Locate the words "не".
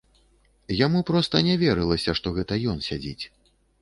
1.47-1.55